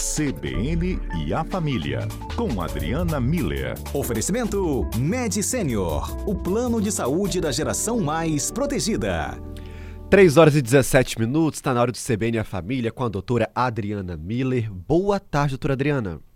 [0.00, 3.74] CBN e a Família, com Adriana Miller.
[3.92, 9.38] Oferecimento Med Senior, o plano de saúde da geração mais protegida.
[10.08, 13.10] 3 horas e 17 minutos, está na hora do CBN e a Família com a
[13.10, 14.72] doutora Adriana Miller.
[14.72, 16.29] Boa tarde, doutora Adriana.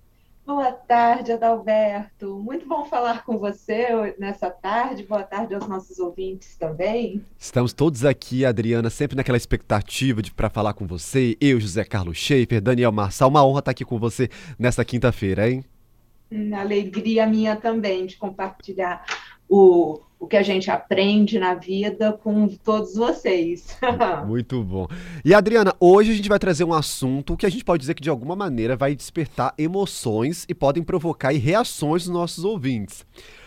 [0.46, 2.38] Boa tarde, Adalberto.
[2.38, 5.02] Muito bom falar com você nessa tarde.
[5.02, 7.24] Boa tarde aos nossos ouvintes também.
[7.38, 11.34] Estamos todos aqui, Adriana, sempre naquela expectativa de para falar com você.
[11.40, 13.30] Eu, José Carlos Schaefer, Daniel Marçal.
[13.30, 15.64] Uma honra estar aqui com você nesta quinta-feira, hein?
[16.30, 19.02] Hum, alegria minha também de compartilhar
[19.48, 23.76] o, o que a gente aprende na vida com todos vocês.
[24.26, 24.88] Muito bom.
[25.22, 28.02] E Adriana, hoje a gente vai trazer um assunto que a gente pode dizer que
[28.02, 33.04] de alguma maneira vai despertar emoções e podem provocar reações dos nossos ouvintes.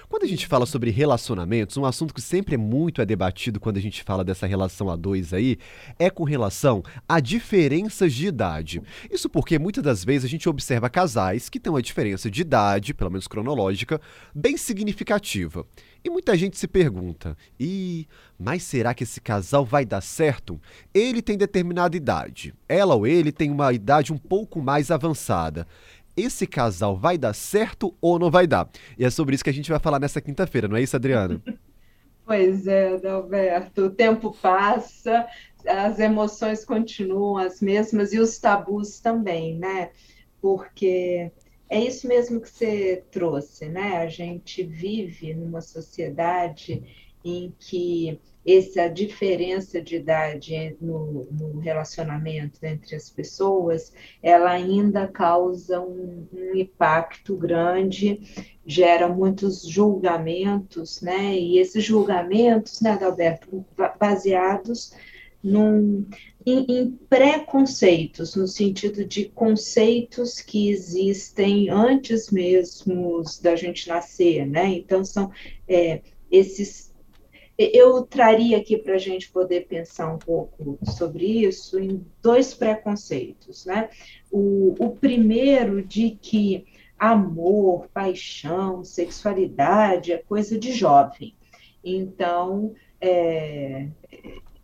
[0.10, 3.76] Quando a gente fala sobre relacionamentos, um assunto que sempre é muito é debatido quando
[3.76, 5.58] a gente fala dessa relação a dois aí,
[6.00, 8.82] é com relação a diferenças de idade.
[9.12, 12.94] Isso porque muitas das vezes a gente observa casais que têm uma diferença de idade,
[12.94, 14.00] pelo menos cronológica,
[14.34, 15.66] bem significativa.
[16.06, 18.08] E muita gente se pergunta: e
[18.40, 20.58] mas será que esse casal vai dar certo?
[20.94, 25.68] Ele tem determinada idade, ela ou ele tem uma idade um pouco mais avançada
[26.18, 28.68] esse casal vai dar certo ou não vai dar?
[28.98, 31.42] E é sobre isso que a gente vai falar nessa quinta-feira, não é isso, Adriana?
[32.26, 33.86] Pois é, Alberto.
[33.86, 35.26] O tempo passa,
[35.66, 39.92] as emoções continuam as mesmas e os tabus também, né?
[40.42, 41.32] Porque
[41.70, 44.00] é isso mesmo que você trouxe, né?
[44.00, 46.84] A gente vive numa sociedade
[47.24, 53.92] em que essa diferença de idade no, no, relacionamento entre as pessoas,
[54.23, 58.22] ela ainda causa um, um, impacto grande,
[58.66, 61.38] gera muitos julgamentos, né?
[61.38, 63.66] E esses julgamentos, né, Adalberto,
[64.00, 64.94] baseados
[65.44, 66.08] num,
[66.45, 74.68] em, em preconceitos, no sentido de conceitos que existem antes mesmo da gente nascer, né?
[74.68, 75.31] Então, são
[75.68, 76.87] é, esses
[77.57, 83.66] eu traria aqui para a gente poder pensar um pouco sobre isso em dois preconceitos,
[83.66, 83.90] né?
[84.31, 86.66] O, o primeiro de que
[87.00, 91.35] amor, paixão, sexualidade é coisa de jovem.
[91.84, 93.88] Então, é,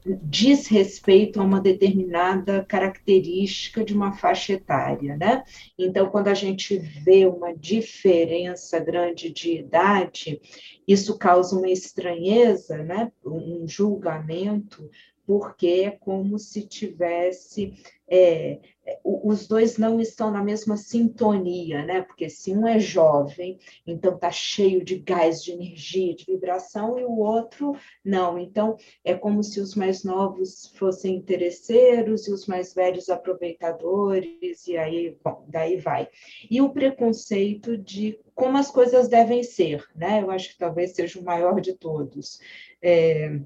[0.06, 5.44] diz respeito a uma determinada característica de uma faixa etária, né?
[5.78, 10.42] Então, quando a gente vê uma diferença grande de idade,
[10.88, 13.12] isso causa uma estranheza, né?
[13.26, 14.90] Um julgamento,
[15.26, 17.74] porque é como se tivesse
[18.16, 18.60] é,
[19.04, 22.02] os dois não estão na mesma sintonia, né?
[22.02, 23.58] Porque se um é jovem,
[23.88, 28.38] então tá cheio de gás, de energia, de vibração, e o outro não.
[28.38, 34.78] Então é como se os mais novos fossem interesseiros e os mais velhos aproveitadores, e
[34.78, 36.10] aí, bom, daí vai.
[36.52, 40.22] E o preconceito de como as coisas devem ser, né?
[40.22, 42.40] Eu acho que talvez seja o maior de todos.
[42.82, 43.40] É,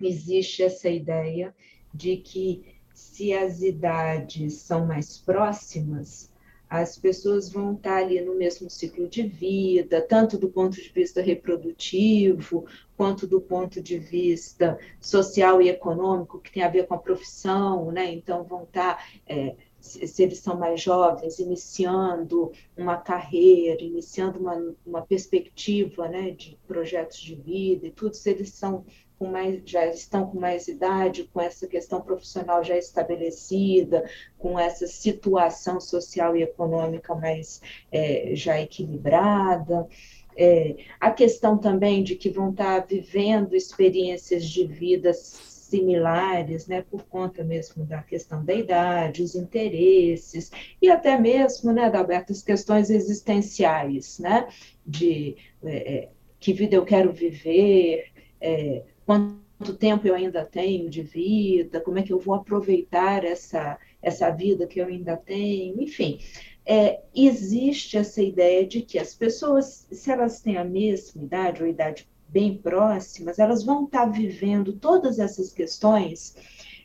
[0.00, 1.54] existe essa ideia
[1.92, 6.32] de que se as idades são mais próximas,
[6.68, 11.20] as pessoas vão estar ali no mesmo ciclo de vida, tanto do ponto de vista
[11.20, 12.66] reprodutivo,
[12.96, 17.92] quanto do ponto de vista social e econômico, que tem a ver com a profissão,
[17.92, 18.12] né?
[18.12, 25.02] Então, vão estar, é, se eles são mais jovens, iniciando uma carreira, iniciando uma, uma
[25.02, 28.84] perspectiva né, de projetos de vida e tudo, se eles são
[29.24, 34.04] com mais, já estão com mais idade, com essa questão profissional já estabelecida,
[34.38, 39.88] com essa situação social e econômica mais é, já equilibrada.
[40.36, 47.04] É, a questão também de que vão estar vivendo experiências de vida similares, né, por
[47.04, 52.90] conta mesmo da questão da idade, os interesses, e até mesmo, né, Adalberto, as questões
[52.90, 54.46] existenciais, né,
[54.86, 56.08] de é, é
[56.38, 62.02] que vida eu quero viver, é, quanto tempo eu ainda tenho de vida, como é
[62.02, 66.18] que eu vou aproveitar essa, essa vida que eu ainda tenho, enfim.
[66.66, 71.68] É, existe essa ideia de que as pessoas, se elas têm a mesma idade ou
[71.68, 76.34] idade bem próximas, elas vão estar vivendo todas essas questões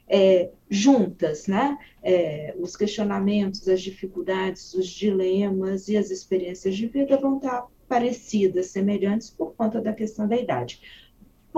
[0.07, 1.77] é, juntas, né?
[2.03, 8.67] É, os questionamentos, as dificuldades, os dilemas e as experiências de vida vão estar parecidas,
[8.67, 10.81] semelhantes por conta da questão da idade.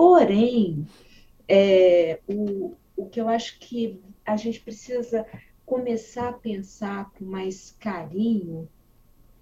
[0.02, 0.84] Porém,
[1.46, 5.24] é, o, o que eu acho que a gente precisa
[5.64, 8.68] começar a pensar com mais carinho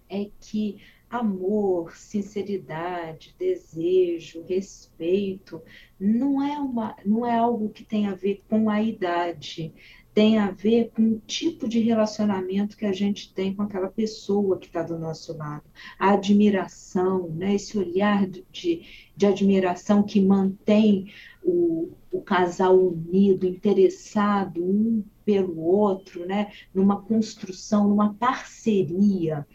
[0.06, 5.62] é que amor, sinceridade, desejo, respeito
[5.98, 9.72] não é uma não é algo que tem a ver com a idade,
[10.12, 14.58] tem a ver com o tipo de relacionamento que a gente tem com aquela pessoa
[14.58, 15.62] que está do nosso lado.
[15.98, 17.54] A admiração, né?
[17.54, 18.82] esse olhar de,
[19.16, 21.12] de admiração que mantém
[21.42, 26.50] o, o casal unido, interessado um pelo outro, né?
[26.74, 29.46] numa construção, numa parceria.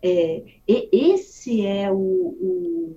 [0.00, 2.96] É, esse é o, o,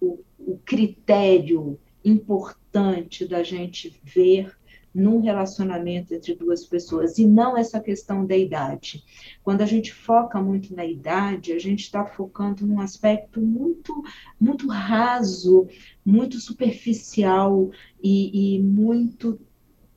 [0.00, 4.57] o, o critério importante da gente ver
[4.98, 9.04] num relacionamento entre duas pessoas, e não essa questão da idade.
[9.42, 14.02] Quando a gente foca muito na idade, a gente está focando num aspecto muito,
[14.40, 15.68] muito raso,
[16.04, 17.70] muito superficial
[18.02, 19.40] e, e muito.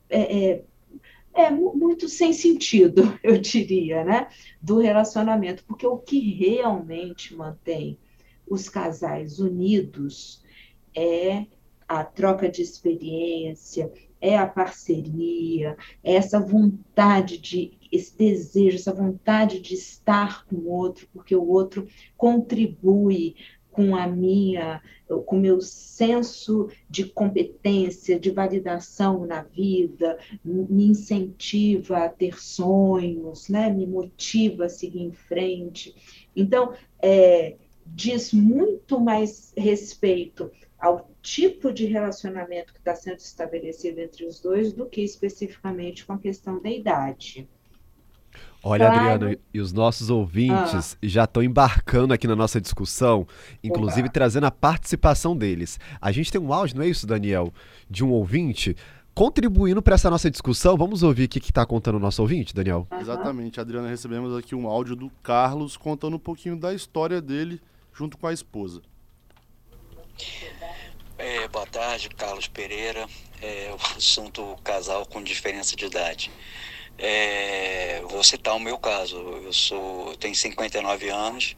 [0.08, 0.64] É, é,
[1.34, 4.28] é muito sem sentido, eu diria, né,
[4.60, 7.98] do relacionamento, porque o que realmente mantém
[8.46, 10.44] os casais unidos
[10.94, 11.46] é
[11.88, 13.90] a troca de experiência,
[14.22, 20.70] é a parceria, é essa vontade de esse desejo, essa vontade de estar com o
[20.70, 21.86] outro, porque o outro
[22.16, 23.34] contribui
[23.70, 24.82] com a minha,
[25.26, 33.48] com o meu senso de competência, de validação na vida, me incentiva a ter sonhos,
[33.48, 33.70] né?
[33.70, 35.94] me motiva a seguir em frente.
[36.36, 40.50] Então, é, diz muito mais respeito
[41.72, 46.18] tipo de relacionamento que está sendo estabelecido entre os dois do que especificamente com a
[46.18, 47.48] questão da idade.
[48.62, 49.14] Olha, claro.
[49.14, 50.98] Adriana, e os nossos ouvintes ah.
[51.02, 53.26] já estão embarcando aqui na nossa discussão,
[53.62, 54.12] inclusive Opa.
[54.12, 55.80] trazendo a participação deles.
[56.00, 57.52] A gente tem um áudio, não é isso, Daniel?
[57.90, 58.76] De um ouvinte
[59.14, 60.76] contribuindo para essa nossa discussão.
[60.76, 62.86] Vamos ouvir o que está contando o nosso ouvinte, Daniel?
[62.92, 63.00] Uhum.
[63.00, 67.60] Exatamente, Adriana, recebemos aqui um áudio do Carlos contando um pouquinho da história dele
[67.92, 68.80] junto com a esposa.
[71.24, 73.08] É, boa tarde, Carlos Pereira.
[73.40, 76.32] É, o assunto casal com diferença de idade.
[76.98, 79.16] É, vou citar o meu caso.
[79.16, 81.56] Eu sou, tenho 59 anos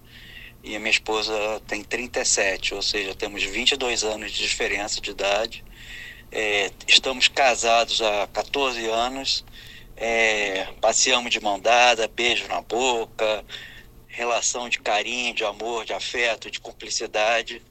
[0.62, 1.32] e a minha esposa
[1.66, 5.64] tem 37, ou seja, temos 22 anos de diferença de idade.
[6.30, 9.46] É, estamos casados há 14 anos.
[9.96, 13.42] É, passeamos de mão dada, beijo na boca,
[14.08, 17.62] relação de carinho, de amor, de afeto, de cumplicidade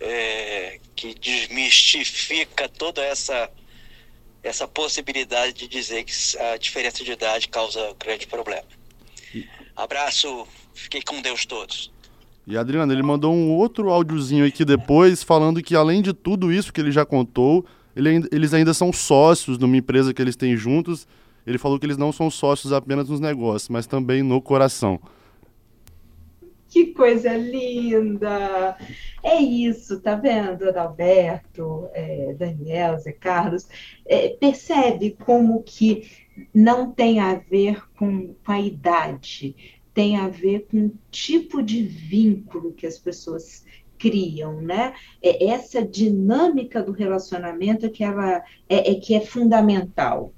[0.00, 3.50] é, que desmistifica toda essa,
[4.42, 8.66] essa possibilidade de dizer que a diferença de idade causa grande problema.
[9.76, 11.92] Abraço, fiquei com Deus todos.
[12.46, 16.72] E Adriano, ele mandou um outro áudiozinho aqui depois, falando que além de tudo isso
[16.72, 17.64] que ele já contou,
[17.96, 21.08] ele, eles ainda são sócios numa empresa que eles têm juntos.
[21.46, 25.00] Ele falou que eles não são sócios apenas nos negócios, mas também no coração.
[26.74, 28.76] Que coisa linda!
[29.22, 33.68] É isso, tá vendo, Adalberto, é, Daniel, Zé Carlos?
[34.04, 36.10] É, percebe como que
[36.52, 39.54] não tem a ver com, com a idade,
[39.94, 43.64] tem a ver com o tipo de vínculo que as pessoas
[43.96, 44.94] criam, né?
[45.22, 50.34] É essa dinâmica do relacionamento que ela é, é que é fundamental.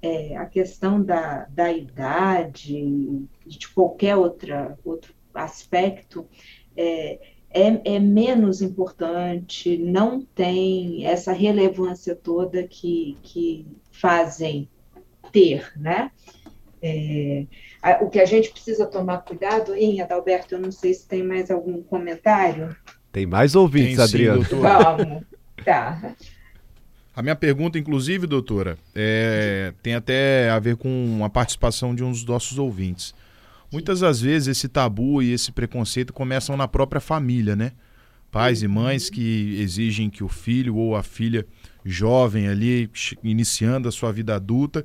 [0.00, 6.26] É, a questão da, da idade, de qualquer outra, outro aspecto
[6.76, 7.18] é,
[7.50, 14.68] é, é, menos importante, não tem essa relevância toda que, que fazem
[15.32, 16.10] ter, né?
[16.82, 17.46] É,
[17.82, 21.22] a, o que a gente precisa tomar cuidado, em Adalberto, eu não sei se tem
[21.22, 22.74] mais algum comentário.
[23.12, 24.44] Tem mais ouvintes, tem, Adriano.
[24.44, 25.22] Sim, Vamos,
[25.64, 26.14] tá.
[27.14, 32.12] A minha pergunta, inclusive, doutora, é, tem até a ver com a participação de um
[32.12, 33.14] dos nossos ouvintes.
[33.72, 37.72] Muitas das vezes esse tabu e esse preconceito começam na própria família, né?
[38.30, 41.46] Pais e mães que exigem que o filho ou a filha
[41.84, 42.90] jovem ali,
[43.22, 44.84] iniciando a sua vida adulta,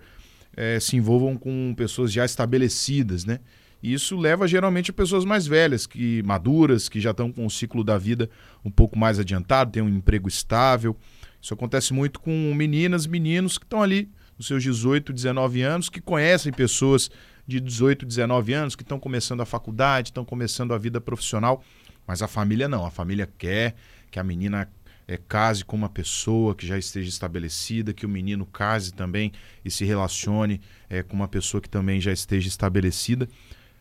[0.55, 3.39] é, se envolvam com pessoas já estabelecidas, né?
[3.81, 7.51] E isso leva geralmente a pessoas mais velhas, que maduras, que já estão com o
[7.51, 8.29] ciclo da vida
[8.63, 10.95] um pouco mais adiantado, têm um emprego estável.
[11.41, 16.01] Isso acontece muito com meninas, meninos que estão ali nos seus 18, 19 anos, que
[16.01, 17.09] conhecem pessoas
[17.47, 21.63] de 18, 19 anos que estão começando a faculdade, estão começando a vida profissional,
[22.07, 22.85] mas a família não.
[22.85, 23.75] A família quer
[24.09, 24.69] que a menina
[25.07, 29.31] é, case com uma pessoa que já esteja estabelecida, que o menino case também
[29.63, 33.29] e se relacione é, com uma pessoa que também já esteja estabelecida.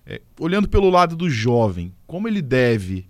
[0.06, 3.08] É, olhando pelo lado do jovem, como ele deve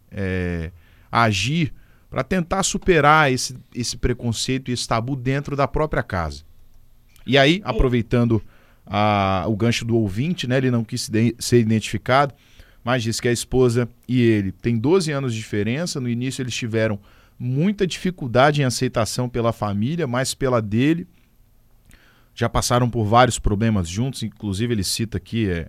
[1.11, 1.75] agir
[2.09, 6.45] para tentar superar esse, esse preconceito e esse tabu dentro da própria casa.
[7.27, 8.43] E aí, aproveitando
[8.87, 10.59] a, o gancho do ouvinte, né?
[10.59, 12.35] Ele não quis ser identificado,
[12.83, 16.01] mas disse que a esposa e ele têm 12 anos de diferença.
[16.01, 16.99] No início eles tiveram
[17.39, 21.07] muita dificuldade em aceitação pela família, mais pela dele.
[22.35, 25.69] já passaram por vários problemas juntos, inclusive ele cita aqui é,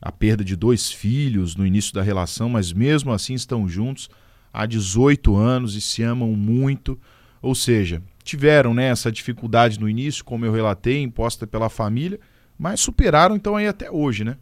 [0.00, 4.08] a perda de dois filhos no início da relação, mas mesmo assim estão juntos
[4.52, 6.98] há 18 anos e se amam muito.
[7.42, 12.18] Ou seja, tiveram né, essa dificuldade no início, como eu relatei, imposta pela família,
[12.58, 14.36] mas superaram então aí até hoje, né?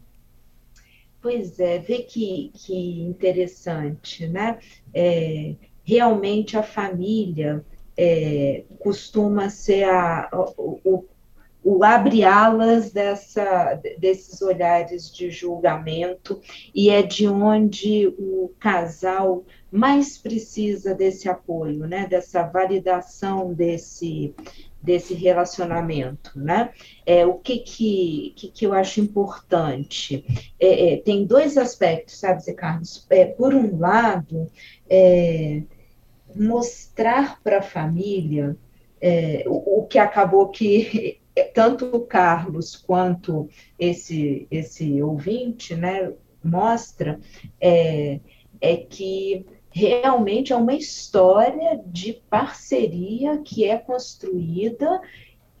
[1.21, 4.57] Pois é, vê que, que interessante, né?
[4.93, 7.63] É, realmente a família
[7.95, 11.05] é, costuma ser a, o,
[11.63, 16.39] o abre-alas desses olhares de julgamento,
[16.73, 19.43] e é de onde o casal
[19.75, 22.07] mais precisa desse apoio, né?
[22.07, 24.33] dessa validação desse,
[24.81, 26.71] desse relacionamento, né?
[27.05, 30.23] É, o que que, que, que eu acho importante?
[30.59, 33.05] É, é, tem dois aspectos, sabe, Zé Carlos?
[33.09, 34.49] É, por um lado,
[34.89, 35.63] é,
[36.35, 38.55] mostrar para a família
[39.01, 41.19] é, o, o, que acabou que
[41.53, 46.13] tanto o Carlos quanto esse, esse ouvinte né,
[46.43, 47.19] mostra
[47.59, 48.19] é,
[48.61, 55.01] é que realmente é uma história de parceria que é construída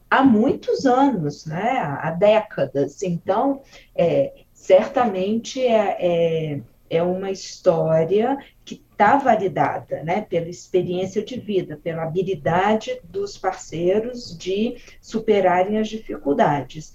[0.09, 3.03] há muitos anos, né, há décadas.
[3.03, 3.61] Então,
[3.93, 11.77] é, certamente é, é, é uma história que está validada né, pela experiência de vida,
[11.83, 16.93] pela habilidade dos parceiros de superarem as dificuldades.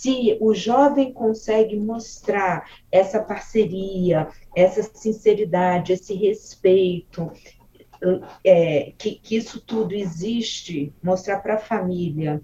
[0.00, 7.30] Se o jovem consegue mostrar essa parceria, essa sinceridade, esse respeito,
[8.42, 12.40] é, que, que isso tudo existe, mostrar para a família,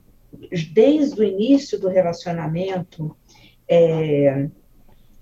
[0.74, 3.16] desde o início do relacionamento,
[3.66, 4.50] é,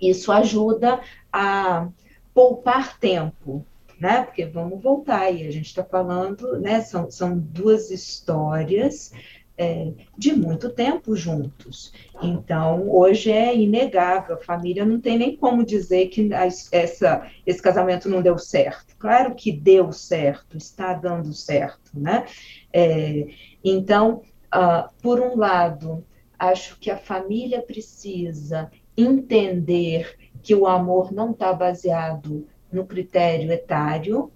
[0.00, 1.00] isso ajuda
[1.32, 1.88] a
[2.34, 3.64] poupar tempo,
[4.00, 4.24] né?
[4.24, 6.80] Porque vamos voltar aí, a gente está falando, né?
[6.80, 9.12] São, são duas histórias
[9.56, 11.92] é, de muito tempo juntos.
[12.22, 16.28] Então, hoje é inegável, a família não tem nem como dizer que
[16.72, 18.96] essa, esse casamento não deu certo.
[18.98, 22.26] Claro que deu certo, está dando certo, né?
[22.72, 23.26] É,
[23.62, 24.22] então,
[24.54, 26.04] uh, por um lado,
[26.38, 34.30] acho que a família precisa entender que o amor não está baseado no critério etário,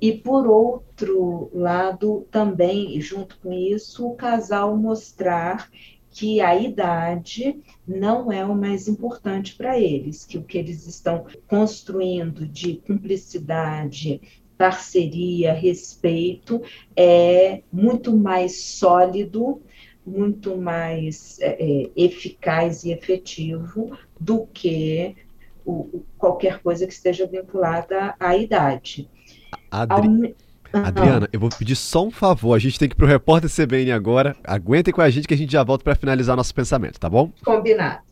[0.00, 5.68] e por outro lado, também, junto com isso, o casal mostrar
[6.10, 11.26] que a idade não é o mais importante para eles, que o que eles estão
[11.46, 14.20] construindo de cumplicidade,
[14.56, 16.60] parceria, respeito
[16.96, 19.62] é muito mais sólido,
[20.04, 25.14] muito mais é, é eficaz e efetivo do que
[25.64, 29.08] o, qualquer coisa que esteja vinculada à idade.
[29.70, 30.34] Adri...
[30.72, 30.84] Ao...
[30.84, 32.54] Adriana, eu vou pedir só um favor.
[32.54, 34.36] A gente tem que ir pro repórter CBN agora.
[34.44, 37.32] Aguentem com a gente que a gente já volta para finalizar nosso pensamento, tá bom?
[37.44, 38.02] Combinado.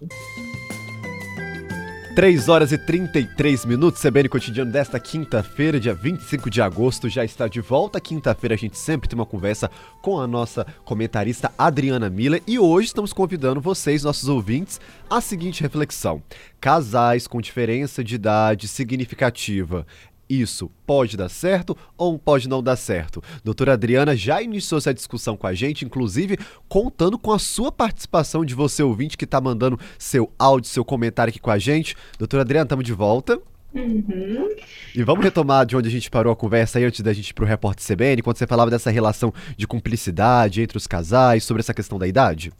[2.16, 7.46] 3 horas e 33 minutos, CBN Cotidiano desta quinta-feira, dia 25 de agosto, já está
[7.46, 8.00] de volta.
[8.00, 12.86] Quinta-feira a gente sempre tem uma conversa com a nossa comentarista Adriana Miller e hoje
[12.86, 16.22] estamos convidando vocês, nossos ouvintes, a seguinte reflexão:
[16.58, 19.86] casais com diferença de idade significativa
[20.28, 23.22] isso pode dar certo ou pode não dar certo?
[23.44, 28.44] Doutora Adriana já iniciou essa discussão com a gente, inclusive contando com a sua participação
[28.44, 31.94] de você ouvinte que está mandando seu áudio, seu comentário aqui com a gente.
[32.18, 33.40] Doutora Adriana, estamos de volta.
[33.74, 34.48] Uhum.
[34.94, 37.34] E vamos retomar de onde a gente parou a conversa aí antes da gente ir
[37.34, 41.60] para o repórter CBN, quando você falava dessa relação de cumplicidade entre os casais, sobre
[41.60, 42.52] essa questão da idade?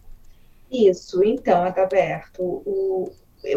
[0.71, 3.11] Isso, então, Adalberto, o,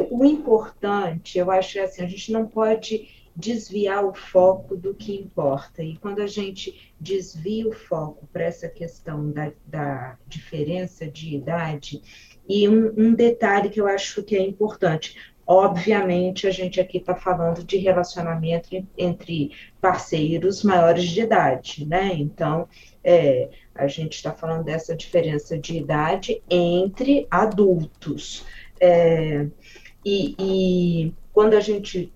[0.10, 3.08] o importante, eu acho assim, a gente não pode
[3.39, 5.81] desviar o foco do que importa.
[5.81, 12.01] E quando a gente desvia o foco para essa questão da, da, diferença de idade,
[12.48, 15.15] e um, um detalhe que eu acho que é importante,
[15.51, 22.13] Obviamente, a gente aqui está falando de relacionamento entre parceiros maiores de idade, né?
[22.13, 22.67] Então,
[23.03, 28.46] é, a gente está falando dessa diferença de idade entre adultos.
[28.79, 29.48] É,
[30.05, 32.13] e, e, quando a gente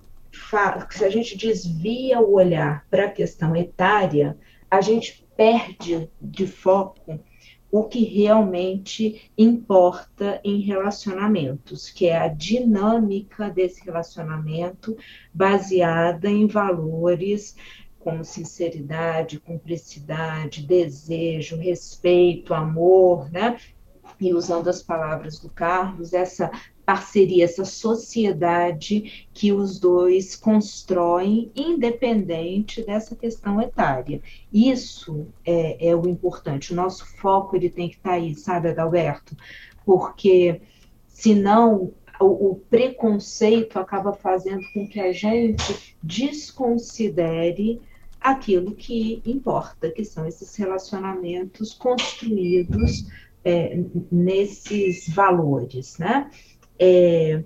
[0.90, 4.38] se a gente desvia o olhar para a questão etária,
[4.70, 7.20] a gente perde de foco
[7.72, 14.96] o que realmente importa em relacionamentos, que é a dinâmica desse relacionamento
[15.34, 17.56] baseada em valores
[17.98, 23.58] como sinceridade, cumplicidade, desejo, respeito, amor, né?
[24.24, 26.50] E usando as palavras do Carlos, essa
[26.86, 34.22] parceria, essa sociedade que os dois constroem, independente dessa questão etária.
[34.52, 36.72] Isso é, é o importante.
[36.72, 39.36] O nosso foco ele tem que estar tá aí, sabe, Adalberto?
[39.86, 40.62] Porque
[41.08, 47.82] senão o, o preconceito acaba fazendo com que a gente desconsidere
[48.24, 53.06] aquilo que importa, que são esses relacionamentos construídos
[53.44, 53.78] é,
[54.12, 56.30] nesses valores, né?
[56.80, 57.44] É,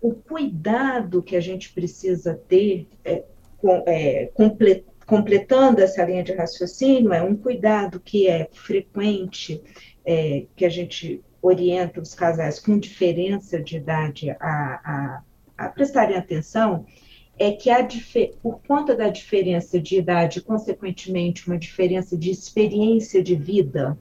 [0.00, 3.24] o cuidado que a gente precisa ter, é,
[3.56, 9.62] com, é, comple, completando essa linha de raciocínio, é um cuidado que é frequente,
[10.04, 15.22] é, que a gente orienta os casais com diferença de idade a, a,
[15.58, 16.86] a prestarem atenção,
[17.38, 17.86] é que a,
[18.42, 23.98] por conta da diferença de idade, consequentemente, uma diferença de experiência de vida,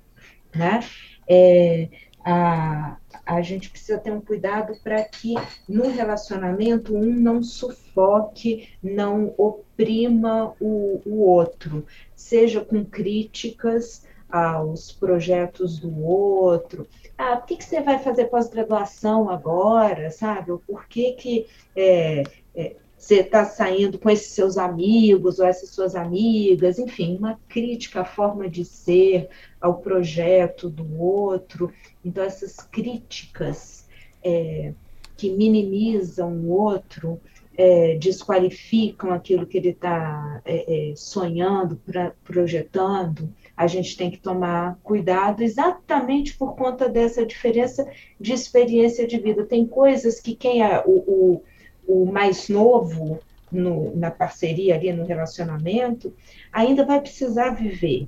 [0.56, 0.82] né?
[1.28, 1.90] É,
[2.24, 5.36] a, a gente precisa ter um cuidado para que
[5.68, 15.80] no relacionamento um não sufoque, não oprima o, o outro, seja com críticas aos projetos
[15.80, 16.88] do outro.
[17.18, 20.58] Ah, por que, que você vai fazer pós-graduação agora, sabe?
[20.66, 22.24] Por que, que é,
[22.56, 28.02] é, você está saindo com esses seus amigos ou essas suas amigas, enfim, uma crítica
[28.02, 29.28] à forma de ser,
[29.60, 31.70] ao projeto do outro.
[32.04, 33.90] Então, essas críticas
[34.24, 34.74] é,
[35.18, 37.20] que minimizam o outro,
[37.58, 44.18] é, desqualificam aquilo que ele está é, é, sonhando, pra, projetando, a gente tem que
[44.18, 47.86] tomar cuidado exatamente por conta dessa diferença
[48.18, 49.44] de experiência de vida.
[49.44, 51.44] Tem coisas que quem é o, o
[51.88, 53.20] o mais novo
[53.52, 56.14] no, na parceria ali no relacionamento,
[56.52, 58.08] ainda vai precisar viver.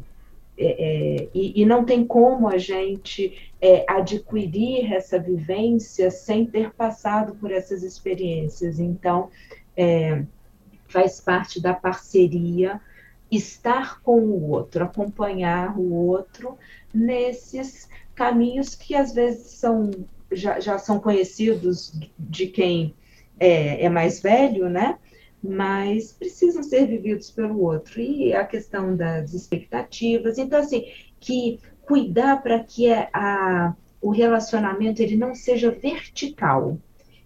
[0.57, 6.71] É, é, e, e, não tem como a gente é, adquirir essa vivência sem ter
[6.71, 8.79] passado por essas experiências.
[8.79, 9.29] Então,
[9.75, 10.23] é,
[10.87, 12.79] faz parte da parceria
[13.29, 16.57] estar com o outro, acompanhar o outro
[16.93, 19.91] nesses caminhos que às vezes são
[20.31, 22.93] já, já são conhecidos de quem
[23.39, 24.97] é, é mais velho, né?
[25.43, 28.01] Mas precisam ser vividos pelo outro.
[28.01, 30.37] E a questão das expectativas.
[30.37, 30.85] Então, assim,
[31.19, 36.77] que cuidar para que a, a, o relacionamento ele não seja vertical,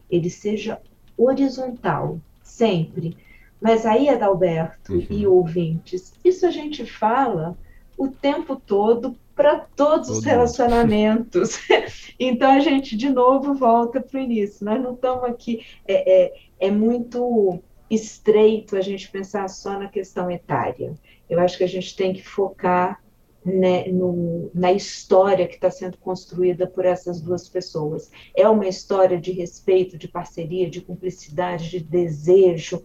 [0.09, 0.81] ele seja
[1.17, 3.17] horizontal, sempre.
[3.61, 5.07] Mas aí, Adalberto uhum.
[5.09, 7.57] e ouvintes, isso a gente fala
[7.97, 11.59] o tempo todo para todos Todo os relacionamentos.
[12.19, 14.65] então a gente de novo volta para o início.
[14.65, 15.65] Nós não estamos aqui.
[15.87, 20.93] É, é, é muito estreito a gente pensar só na questão etária.
[21.29, 23.01] Eu acho que a gente tem que focar
[23.45, 28.11] né, no, na história que está sendo construída por essas duas pessoas.
[28.35, 32.83] É uma história de respeito, de parceria, de cumplicidade, de desejo.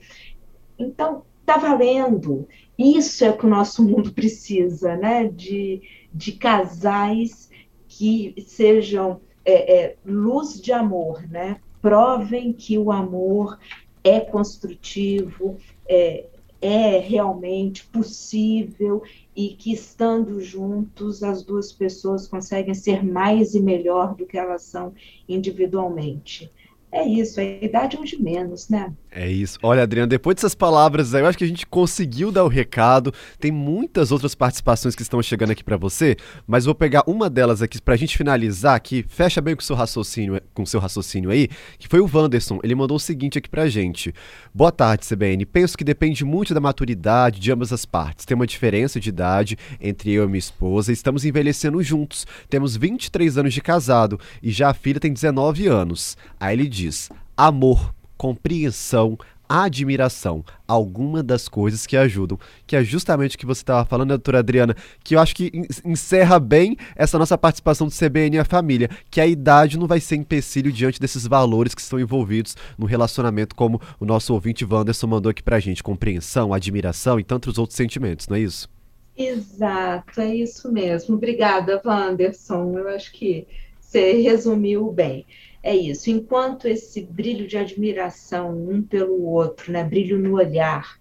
[0.79, 2.49] Então, está valendo.
[2.79, 5.29] Isso é o que o nosso mundo precisa, né?
[5.29, 7.51] De, de casais
[7.87, 11.61] que sejam é, é, luz de amor, né?
[11.81, 13.59] Provem que o amor
[14.03, 16.25] é construtivo, é,
[16.61, 19.03] é realmente possível
[19.37, 24.63] e que estando juntos as duas pessoas conseguem ser mais e melhor do que elas
[24.63, 24.95] são
[25.29, 26.51] individualmente.
[26.91, 28.95] É isso, a idade é um de menos, né?
[29.17, 29.61] É isso.
[29.63, 33.15] Olha, Adriana, depois dessas palavras, eu acho que a gente conseguiu dar o recado.
[33.39, 36.17] Tem muitas outras participações que estão chegando aqui para você,
[36.49, 40.41] mas vou pegar uma delas aqui pra gente finalizar, que fecha bem com seu raciocínio,
[40.53, 41.49] com seu raciocínio aí,
[41.79, 42.59] que foi o Wanderson.
[42.65, 44.13] Ele mandou o seguinte aqui pra gente.
[44.53, 45.47] Boa tarde, CBN.
[45.47, 48.25] Penso que depende muito da maturidade de ambas as partes.
[48.25, 52.27] Tem uma diferença de idade entre eu e minha esposa e estamos envelhecendo juntos.
[52.51, 56.17] Temos 23 anos de casado e já a filha tem 19 anos.
[56.41, 63.39] Aí ele diz: amor compreensão, admiração, alguma das coisas que ajudam, que é justamente o
[63.39, 65.53] que você estava falando, né, doutora Adriana, que eu acho que
[65.85, 70.01] encerra bem essa nossa participação do CBN e a família, que a idade não vai
[70.01, 75.07] ser empecilho diante desses valores que estão envolvidos no relacionamento, como o nosso ouvinte Wanderson
[75.07, 78.69] mandou aqui pra gente, compreensão, admiração e tantos outros sentimentos, não é isso?
[79.17, 81.15] Exato, é isso mesmo.
[81.15, 82.77] Obrigada, Wanderson.
[82.77, 83.47] Eu acho que
[83.81, 85.25] você resumiu bem
[85.65, 86.11] é isso.
[86.11, 91.01] Enquanto esse brilho de admiração um pelo outro, né, brilho no olhar,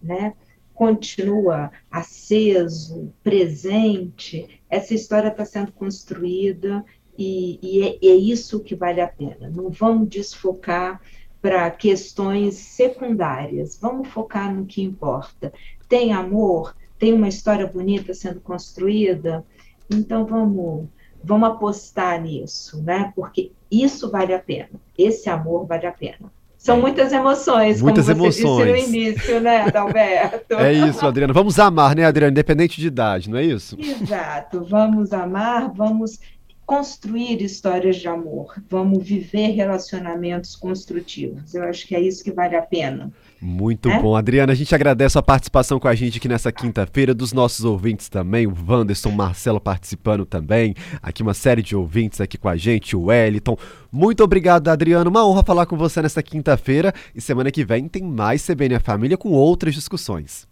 [0.00, 0.34] né,
[0.74, 6.84] continua aceso, presente, essa história está sendo construída
[7.16, 9.48] e, e é, é isso que vale a pena.
[9.48, 11.00] Não vamos desfocar
[11.40, 15.52] para questões secundárias, vamos focar no que importa.
[15.88, 19.44] Tem amor, tem uma história bonita sendo construída,
[19.90, 20.88] então vamos
[21.24, 23.12] Vamos apostar nisso, né?
[23.14, 24.68] Porque isso vale a pena.
[24.96, 26.30] Esse amor vale a pena.
[26.58, 28.72] São muitas emoções, Muitas como você emoções.
[28.76, 30.54] disse no início, né, Adalberto?
[30.54, 31.32] É isso, Adriana.
[31.32, 32.30] Vamos amar, né, Adriana?
[32.30, 33.76] Independente de idade, não é isso?
[33.80, 34.64] Exato.
[34.64, 36.20] Vamos amar, vamos
[36.64, 41.52] construir histórias de amor, vamos viver relacionamentos construtivos.
[41.52, 43.12] Eu acho que é isso que vale a pena.
[43.44, 44.00] Muito É?
[44.00, 44.14] bom.
[44.14, 48.08] Adriana, a gente agradece a participação com a gente aqui nessa quinta-feira, dos nossos ouvintes
[48.08, 52.56] também, o Wanderson, o Marcelo participando também, aqui uma série de ouvintes aqui com a
[52.56, 53.56] gente, o Wellington.
[53.90, 55.10] Muito obrigado, Adriana.
[55.10, 58.80] Uma honra falar com você nessa quinta-feira e semana que vem tem mais CBN a
[58.80, 60.46] Família com outras discussões.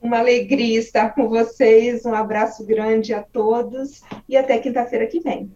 [0.00, 2.04] Uma alegria estar com vocês.
[2.06, 5.50] Um abraço grande a todos e até quinta-feira que vem.